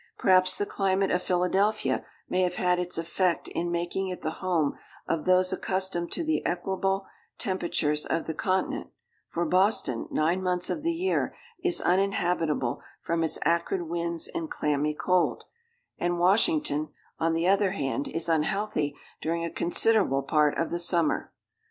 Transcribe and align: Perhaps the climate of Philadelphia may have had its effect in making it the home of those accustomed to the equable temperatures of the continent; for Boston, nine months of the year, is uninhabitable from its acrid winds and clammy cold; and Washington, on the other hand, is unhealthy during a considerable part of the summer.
Perhaps 0.17 0.57
the 0.57 0.65
climate 0.65 1.11
of 1.11 1.21
Philadelphia 1.21 2.03
may 2.27 2.41
have 2.41 2.55
had 2.55 2.79
its 2.79 2.97
effect 2.97 3.47
in 3.49 3.69
making 3.69 4.07
it 4.07 4.23
the 4.23 4.39
home 4.41 4.75
of 5.07 5.25
those 5.25 5.53
accustomed 5.53 6.11
to 6.11 6.23
the 6.23 6.43
equable 6.43 7.05
temperatures 7.37 8.03
of 8.07 8.25
the 8.25 8.33
continent; 8.33 8.87
for 9.29 9.45
Boston, 9.45 10.07
nine 10.09 10.41
months 10.41 10.71
of 10.71 10.81
the 10.81 10.91
year, 10.91 11.35
is 11.63 11.79
uninhabitable 11.81 12.81
from 13.03 13.23
its 13.23 13.37
acrid 13.45 13.83
winds 13.83 14.27
and 14.27 14.49
clammy 14.49 14.95
cold; 14.95 15.43
and 15.99 16.17
Washington, 16.17 16.89
on 17.19 17.33
the 17.33 17.47
other 17.47 17.73
hand, 17.73 18.07
is 18.07 18.27
unhealthy 18.27 18.95
during 19.21 19.45
a 19.45 19.51
considerable 19.53 20.23
part 20.23 20.57
of 20.57 20.71
the 20.71 20.79
summer. 20.79 21.31